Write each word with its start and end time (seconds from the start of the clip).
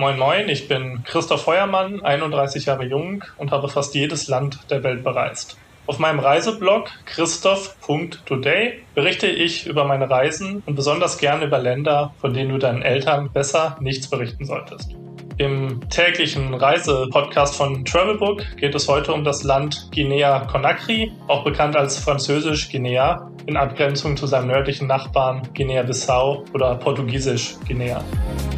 Moin 0.00 0.16
Moin, 0.16 0.48
ich 0.48 0.68
bin 0.68 1.02
Christoph 1.02 1.42
Feuermann, 1.42 2.00
31 2.04 2.66
Jahre 2.66 2.84
jung 2.84 3.24
und 3.36 3.50
habe 3.50 3.68
fast 3.68 3.96
jedes 3.96 4.28
Land 4.28 4.60
der 4.70 4.84
Welt 4.84 5.02
bereist. 5.02 5.58
Auf 5.88 5.98
meinem 5.98 6.20
Reiseblog 6.20 6.88
christoph.today 7.04 8.84
berichte 8.94 9.26
ich 9.26 9.66
über 9.66 9.82
meine 9.82 10.08
Reisen 10.08 10.62
und 10.66 10.76
besonders 10.76 11.18
gerne 11.18 11.46
über 11.46 11.58
Länder, 11.58 12.14
von 12.20 12.32
denen 12.32 12.50
du 12.50 12.58
deinen 12.58 12.82
Eltern 12.82 13.32
besser 13.32 13.76
nichts 13.80 14.08
berichten 14.08 14.44
solltest. 14.44 14.94
Im 15.38 15.88
täglichen 15.88 16.52
Reisepodcast 16.52 17.54
von 17.54 17.84
Travelbook 17.84 18.42
geht 18.56 18.74
es 18.74 18.88
heute 18.88 19.12
um 19.12 19.22
das 19.22 19.44
Land 19.44 19.88
Guinea-Conakry, 19.94 21.12
auch 21.28 21.44
bekannt 21.44 21.76
als 21.76 21.96
Französisch 21.96 22.68
Guinea, 22.72 23.30
in 23.46 23.56
Abgrenzung 23.56 24.16
zu 24.16 24.26
seinem 24.26 24.48
nördlichen 24.48 24.88
Nachbarn 24.88 25.48
Guinea-Bissau 25.54 26.44
oder 26.54 26.74
Portugiesisch 26.74 27.54
Guinea. 27.68 28.02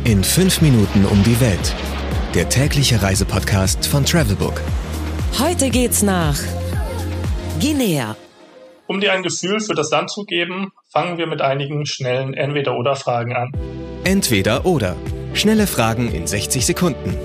In 0.04 0.24
fünf 0.24 0.62
Minuten 0.62 1.04
um 1.04 1.22
die 1.22 1.38
Welt. 1.42 1.74
Der 2.34 2.48
tägliche 2.48 3.02
Reisepodcast 3.02 3.86
von 3.86 4.06
Travelbook. 4.06 4.62
Heute 5.38 5.68
geht's 5.68 6.02
nach 6.02 6.38
Guinea. 7.60 8.16
Um 8.86 9.02
dir 9.02 9.12
ein 9.12 9.22
Gefühl 9.22 9.60
für 9.60 9.74
das 9.74 9.90
Land 9.90 10.10
zu 10.10 10.24
geben, 10.24 10.72
fangen 10.90 11.18
wir 11.18 11.26
mit 11.26 11.42
einigen 11.42 11.84
schnellen 11.84 12.32
Entweder-Oder-Fragen 12.32 13.36
an. 13.36 13.52
Entweder 14.04 14.64
oder. 14.64 14.96
Schnelle 15.32 15.66
Fragen 15.66 16.12
in 16.12 16.26
60 16.26 16.66
Sekunden. 16.66 17.16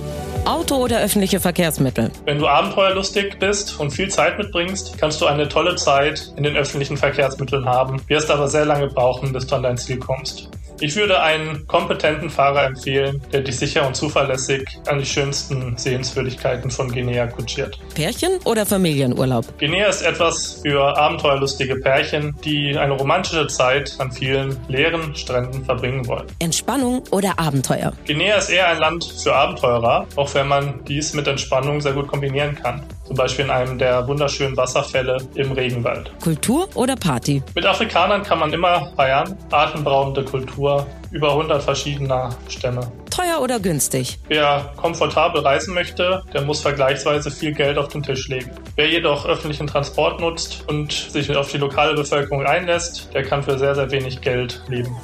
Auto 0.46 0.76
oder 0.76 1.02
öffentliche 1.02 1.40
Verkehrsmittel? 1.40 2.12
Wenn 2.26 2.38
du 2.38 2.48
abenteuerlustig 2.48 3.38
bist 3.40 3.80
und 3.80 3.92
viel 3.92 4.10
Zeit 4.10 4.38
mitbringst, 4.38 4.98
kannst 5.00 5.20
du 5.20 5.26
eine 5.26 5.50
tolle 5.50 5.76
Zeit 5.76 6.32
in 6.38 6.44
den 6.44 6.56
öffentlichen 6.56 6.98
Verkehrsmitteln 6.98 7.66
haben, 7.66 8.00
wirst 8.08 8.30
aber 8.30 8.48
sehr 8.48 8.66
lange 8.66 8.88
brauchen, 8.88 9.34
bis 9.34 9.48
du 9.48 9.56
an 9.56 9.64
dein 9.64 9.78
Ziel 9.78 9.98
kommst. 9.98 10.50
Ich 10.82 10.96
würde 10.98 11.22
einen 11.22 11.66
kompetenten 11.68 12.30
Fahrer 12.30 12.66
empfehlen, 12.66 13.22
der 13.32 13.42
dich 13.42 13.58
sicher 13.58 13.88
und 13.88 13.96
zuverlässig 13.96 14.68
an 14.88 15.00
die 15.00 15.06
schönsten 15.06 15.78
Sehenswürdigkeiten 15.78 16.70
von 16.70 16.92
Guinea 16.92 17.28
kutschiert. 17.28 17.80
Pärchen 17.94 18.40
oder 18.44 18.66
Familienurlaub? 18.66 19.58
Guinea 19.58 19.88
ist 19.88 20.02
etwas 20.02 20.60
für 20.62 20.98
abenteuerlustige 20.98 21.78
Pärchen, 21.78 22.36
die 22.44 22.78
eine 22.78 22.94
romantische 22.94 23.48
Zeit 23.48 23.96
an 24.00 24.12
vielen 24.12 24.58
leeren 24.68 25.16
Stränden 25.16 25.64
verbringen 25.64 26.06
wollen. 26.08 26.26
Entspannung 26.40 27.04
oder 27.12 27.40
Abenteuer? 27.40 27.94
Guinea 28.06 28.36
ist 28.36 28.50
eher 28.50 28.68
ein 28.68 28.80
Land 28.80 29.06
für 29.06 29.34
Abenteurer, 29.34 30.06
auch 30.18 30.34
wenn 30.34 30.50
man 30.50 30.84
dies 30.86 31.14
mit 31.14 31.28
Entspannung 31.28 31.80
sehr 31.80 31.94
gut 31.94 32.08
kombinieren 32.08 32.54
kann. 32.56 32.84
Zum 33.06 33.16
Beispiel 33.16 33.46
in 33.46 33.52
einem 33.52 33.78
der 33.78 34.08
wunderschönen 34.08 34.58
Wasserfälle 34.58 35.18
im 35.36 35.52
Regenwald. 35.52 36.12
Kultur 36.22 36.68
oder 36.74 36.96
Party? 36.96 37.44
Mit 37.54 37.66
Afrikanern 37.66 38.24
kann 38.24 38.40
man 38.40 38.52
immer 38.52 38.92
feiern. 38.96 39.38
Atemberaubende 39.52 40.26
Kultur, 40.26 40.88
über 41.12 41.32
100 41.32 41.62
verschiedener 41.62 42.36
Stämme. 42.50 42.92
Teuer 43.12 43.40
oder 43.42 43.60
günstig? 43.60 44.18
Wer 44.28 44.74
komfortabel 44.76 45.42
reisen 45.42 45.74
möchte, 45.74 46.24
der 46.34 46.42
muss 46.42 46.62
vergleichsweise 46.62 47.30
viel 47.30 47.54
Geld 47.54 47.78
auf 47.78 47.90
den 47.90 48.02
Tisch 48.02 48.28
legen. 48.28 48.52
Wer 48.76 48.90
jedoch 48.90 49.26
öffentlichen 49.26 49.68
Transport 49.68 50.20
nutzt 50.20 50.66
und 50.68 50.92
sich 50.92 51.34
auf 51.36 51.52
die 51.52 51.58
lokale 51.58 51.94
Bevölkerung 51.94 52.46
einlässt, 52.46 53.14
der 53.14 53.24
kann 53.24 53.44
für 53.44 53.58
sehr, 53.58 53.76
sehr 53.76 53.90
wenig 53.92 54.20
Geld 54.22 54.62
leben. 54.68 54.96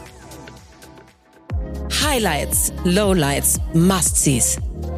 Highlights, 2.03 2.73
Lowlights, 2.83 3.59
Must-Sees. 3.73 4.57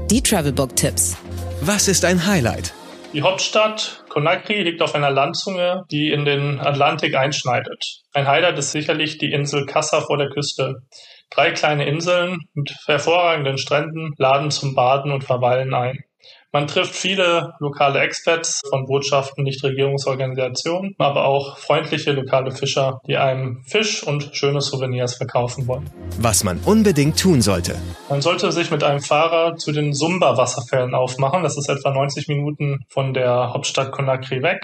Die 0.10 0.22
Travelbook-Tipps. 0.22 1.18
Was 1.62 1.88
ist 1.88 2.06
ein 2.06 2.26
Highlight? 2.26 2.74
Die 3.14 3.22
Hauptstadt 3.22 4.04
Conakry 4.10 4.64
liegt 4.64 4.82
auf 4.82 4.96
einer 4.96 5.12
Landzunge, 5.12 5.84
die 5.92 6.12
in 6.12 6.26
den 6.26 6.60
Atlantik 6.60 7.16
einschneidet. 7.16 8.02
Ein 8.12 8.28
Highlight 8.28 8.58
ist 8.58 8.72
sicherlich 8.72 9.20
die 9.20 9.32
Insel 9.32 9.68
Kassa 9.68 10.02
vor 10.02 10.18
der 10.18 10.30
Küste. 10.30 10.82
Drei 11.30 11.52
kleine 11.52 11.86
Inseln 11.86 12.40
mit 12.56 12.76
hervorragenden 12.88 13.60
Stränden 13.60 14.16
laden 14.18 14.50
zum 14.50 14.74
Baden 14.74 15.12
und 15.12 15.24
Verweilen 15.24 15.76
ein. 15.76 16.04
Man 16.52 16.68
trifft 16.68 16.94
viele 16.94 17.54
lokale 17.60 18.00
Expats 18.02 18.62
von 18.70 18.86
Botschaften, 18.86 19.44
Nichtregierungsorganisationen, 19.44 20.94
aber 21.00 21.26
auch 21.26 21.58
freundliche 21.58 22.12
lokale 22.12 22.52
Fischer, 22.52 23.00
die 23.08 23.18
einem 23.18 23.64
Fisch 23.66 24.04
und 24.04 24.30
schöne 24.34 24.62
Souvenirs 24.62 25.16
verkaufen 25.16 25.68
wollen. 25.68 25.90
Was 26.20 26.44
man 26.44 26.60
unbedingt 26.66 27.20
tun 27.20 27.42
sollte. 27.42 27.76
Man 28.08 28.22
sollte 28.22 28.52
sich 28.52 28.70
mit 28.70 28.84
einem 28.84 29.00
Fahrer 29.02 29.56
zu 29.56 29.72
den 29.72 29.94
Sumba-Wasserfällen 29.94 30.94
aufmachen. 30.94 31.42
Das 31.42 31.58
ist 31.58 31.70
etwa 31.70 31.92
90 31.92 32.28
Minuten 32.28 32.86
von 32.88 33.16
der 33.16 33.52
Hauptstadt 33.52 33.92
Conakry 33.92 34.44
weg. 34.44 34.64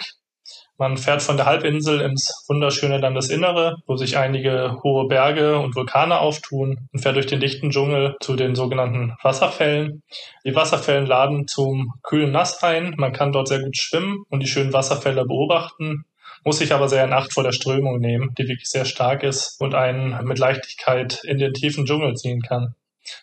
Man 0.80 0.96
fährt 0.96 1.22
von 1.22 1.36
der 1.36 1.46
Halbinsel 1.46 2.00
ins 2.00 2.46
wunderschöne 2.48 3.00
Landesinnere, 3.00 3.76
wo 3.86 3.98
sich 3.98 4.18
einige 4.18 4.78
hohe 4.82 5.08
Berge 5.08 5.60
und 5.60 5.76
Vulkane 5.76 6.20
auftun 6.20 6.88
und 6.94 7.00
fährt 7.00 7.18
durch 7.18 7.28
den 7.28 7.42
dichten 7.42 7.70
Dschungel 7.70 8.16
zu 8.22 8.38
den 8.38 8.56
sogenannten 8.56 9.14
Wasserfällen. 9.22 10.04
Die 10.46 10.56
Wasserfällen 10.56 11.06
laden 11.06 11.48
zum 11.48 11.96
kühlen 12.02 12.32
Nass 12.32 12.64
ein. 12.64 12.96
Man 12.98 13.12
kann 13.12 13.34
dort 13.34 13.50
sehr 13.50 13.62
gut 13.62 13.76
schwimmen 13.76 14.24
und 14.30 14.40
die 14.42 14.48
schönen 14.48 14.72
Wasserfälle 14.72 15.26
beobachten 15.26 16.06
muss 16.46 16.60
sich 16.60 16.74
aber 16.74 16.88
sehr 16.88 17.04
in 17.04 17.12
Acht 17.12 17.34
vor 17.34 17.44
der 17.44 17.52
Strömung 17.52 18.00
nehmen, 18.00 18.34
die 18.38 18.48
wirklich 18.48 18.70
sehr 18.70 18.86
stark 18.86 19.24
ist 19.24 19.60
und 19.60 19.76
einen 19.76 20.24
mit 20.26 20.40
Leichtigkeit 20.40 21.22
in 21.26 21.38
den 21.38 21.54
tiefen 21.54 21.86
Dschungel 21.86 22.16
ziehen 22.16 22.42
kann. 22.42 22.76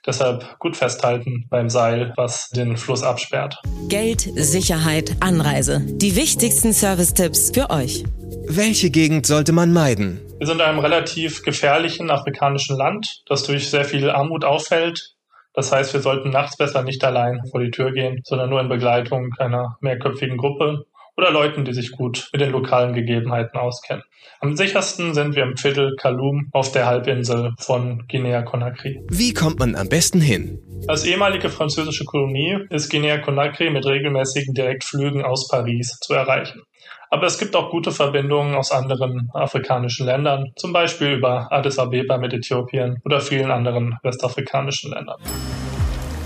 Deshalb 0.06 0.58
gut 0.58 0.76
festhalten 0.76 1.47
beim 1.50 1.69
Seil, 1.69 2.12
was 2.16 2.48
den 2.50 2.76
Fluss 2.76 3.02
absperrt. 3.02 3.56
Geld, 3.88 4.20
Sicherheit, 4.34 5.16
Anreise. 5.20 5.80
Die 5.84 6.16
wichtigsten 6.16 6.72
Service-Tipps 6.72 7.50
für 7.54 7.70
euch. 7.70 8.04
Welche 8.48 8.91
Gegend 8.91 9.26
sollte 9.26 9.52
man 9.52 9.72
meiden? 9.72 10.20
Wir 10.38 10.47
sind 10.47 10.56
in 10.56 10.62
einem 10.62 10.78
relativ 10.78 11.42
gefährlichen 11.42 12.10
afrikanischen 12.10 12.76
Land, 12.76 13.22
das 13.26 13.44
durch 13.44 13.70
sehr 13.70 13.84
viel 13.84 14.10
Armut 14.10 14.44
auffällt. 14.44 15.14
Das 15.54 15.72
heißt, 15.72 15.94
wir 15.94 16.00
sollten 16.00 16.30
nachts 16.30 16.56
besser 16.56 16.82
nicht 16.82 17.03
allein 17.03 17.41
vor 17.50 17.60
die 17.60 17.70
Tür 17.70 17.92
gehen, 17.92 18.20
sondern 18.24 18.50
nur 18.50 18.60
in 18.60 18.68
Begleitung 18.68 19.30
einer 19.38 19.78
mehrköpfigen 19.80 20.36
Gruppe 20.36 20.84
oder 21.16 21.31
Leuten, 21.31 21.65
die 21.65 21.72
sich 21.72 21.93
gut 21.93 22.28
mit 22.32 22.41
den 22.41 22.53
lokalen 22.53 22.94
Gegebenheiten 22.94 23.59
auskennen. 23.59 24.04
Am 24.41 24.56
sichersten 24.56 25.15
sind 25.15 25.34
wir 25.34 25.44
im 25.44 25.56
Viertel 25.56 25.97
Kaloum 25.97 26.49
auf 26.53 26.71
der 26.72 26.87
Halbinsel 26.87 27.54
von 27.59 28.06
Guinea-Conakry. 28.06 29.00
Wie 29.09 29.32
kommt 29.32 29.59
man 29.59 29.75
am 29.75 29.88
besten 29.88 30.21
hin? 30.21 30.59
Als 30.88 31.04
ehemalige 31.04 31.49
französische 31.49 32.04
Kolonie 32.04 32.59
ist 32.69 32.91
Guinea-Conakry 32.91 33.71
mit 33.71 33.87
regelmäßigen 33.87 34.53
Direktflügen 34.53 35.25
aus 35.25 35.49
Paris 35.49 35.99
zu 36.00 36.12
erreichen. 36.12 36.62
Aber 37.09 37.27
es 37.27 37.38
gibt 37.38 37.56
auch 37.56 37.71
gute 37.71 37.93
Verbindungen 37.93 38.54
aus 38.54 38.72
anderen 38.72 39.31
afrikanischen 39.33 40.06
Ländern, 40.06 40.53
zum 40.56 40.72
Beispiel 40.72 41.12
über 41.12 41.50
Addis 41.50 41.78
Abeba 41.78 42.19
mit 42.19 42.34
Äthiopien 42.34 43.00
oder 43.04 43.21
vielen 43.21 43.50
anderen 43.50 43.97
westafrikanischen 44.03 44.93
Ländern. 44.93 45.21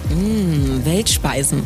Mmh, 0.08 0.84
Weltspeisen. 0.84 1.62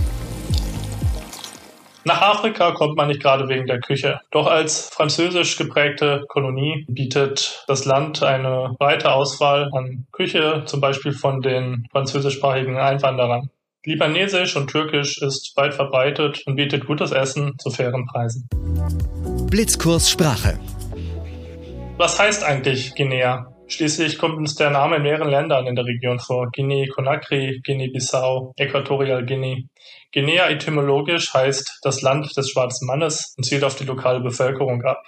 Nach 2.07 2.21
Afrika 2.21 2.73
kommt 2.73 2.97
man 2.97 3.09
nicht 3.09 3.23
gerade 3.23 3.49
wegen 3.49 3.67
der 3.67 3.81
Küche. 3.81 4.21
Doch 4.31 4.47
als 4.47 4.91
französisch 4.91 5.57
geprägte 5.57 6.25
Kolonie 6.29 6.85
bietet 6.87 7.65
das 7.67 7.87
Land 7.87 8.23
eine 8.23 8.75
breite 8.79 9.11
Auswahl 9.11 9.71
an 9.73 10.07
Küche, 10.13 10.65
zum 10.67 10.83
Beispiel 10.83 11.13
von 11.13 11.41
den 11.41 11.87
französischsprachigen 11.91 12.77
Einwanderern. 12.77 13.49
Libanesisch 13.87 14.55
und 14.55 14.69
Türkisch 14.69 15.21
ist 15.23 15.57
weit 15.57 15.73
verbreitet 15.73 16.43
und 16.47 16.57
bietet 16.57 16.87
gutes 16.87 17.11
Essen 17.11 17.59
zu 17.59 17.71
fairen 17.71 18.05
Preisen. 18.07 18.49
Blitzkurs 19.51 20.11
Sprache. 20.11 20.59
Was 21.97 22.19
heißt 22.19 22.45
eigentlich 22.45 22.95
Guinea? 22.95 23.54
Schließlich 23.67 24.19
kommt 24.19 24.37
uns 24.37 24.55
der 24.55 24.71
Name 24.71 24.97
in 24.97 25.03
mehreren 25.03 25.31
Ländern 25.31 25.67
in 25.67 25.75
der 25.75 25.87
Region 25.87 26.19
vor. 26.19 26.49
Guinea, 26.53 26.87
Conakry, 26.95 27.61
Guinea-Bissau, 27.65 28.53
Äquatorial 28.57 29.25
Guinea. 29.25 29.57
Guinea 30.13 30.49
etymologisch 30.51 31.33
heißt 31.33 31.81
das 31.83 32.03
Land 32.03 32.37
des 32.37 32.51
schwarzen 32.51 32.87
Mannes 32.87 33.35
und 33.37 33.45
zielt 33.45 33.65
auf 33.65 33.75
die 33.77 33.85
lokale 33.85 34.21
Bevölkerung 34.21 34.83
ab. 34.83 35.03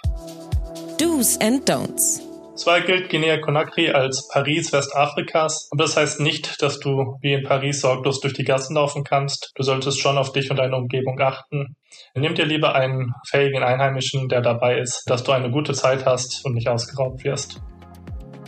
Do's 0.99 1.39
and 1.39 1.69
Don'ts. 1.69 2.21
Zwar 2.55 2.81
gilt 2.81 3.09
Guinea-Conakry 3.09 3.91
als 3.91 4.27
Paris 4.33 4.73
Westafrikas, 4.73 5.69
aber 5.71 5.83
das 5.83 5.95
heißt 5.95 6.19
nicht, 6.19 6.59
dass 6.63 6.79
du 6.79 7.17
wie 7.21 7.33
in 7.33 7.43
Paris 7.43 7.81
sorglos 7.81 8.19
durch 8.19 8.33
die 8.33 8.43
Gassen 8.43 8.75
laufen 8.75 9.03
kannst. 9.03 9.51
Du 9.53 9.61
solltest 9.61 9.99
schon 9.99 10.17
auf 10.17 10.33
dich 10.33 10.49
und 10.49 10.57
deine 10.57 10.75
Umgebung 10.75 11.21
achten. 11.21 11.75
Nimm 12.15 12.33
dir 12.33 12.45
lieber 12.45 12.73
einen 12.73 13.13
fähigen 13.29 13.61
Einheimischen, 13.61 14.27
der 14.27 14.41
dabei 14.41 14.79
ist, 14.79 15.03
dass 15.05 15.23
du 15.23 15.33
eine 15.33 15.51
gute 15.51 15.73
Zeit 15.73 16.07
hast 16.07 16.43
und 16.45 16.55
nicht 16.55 16.67
ausgeraubt 16.67 17.23
wirst. 17.23 17.61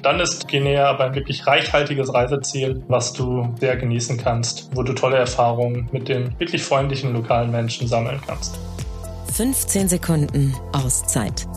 Dann 0.01 0.19
ist 0.19 0.47
Guinea 0.47 0.85
aber 0.85 1.05
ein 1.05 1.15
wirklich 1.15 1.45
reichhaltiges 1.45 2.13
Reiseziel, 2.13 2.81
was 2.87 3.13
du 3.13 3.53
sehr 3.59 3.75
genießen 3.75 4.17
kannst, 4.17 4.69
wo 4.73 4.83
du 4.83 4.93
tolle 4.93 5.17
Erfahrungen 5.17 5.89
mit 5.91 6.07
den 6.07 6.39
wirklich 6.39 6.63
freundlichen 6.63 7.13
lokalen 7.13 7.51
Menschen 7.51 7.87
sammeln 7.87 8.19
kannst. 8.25 8.57
15 9.33 9.89
Sekunden 9.89 10.55
Auszeit. 10.73 11.47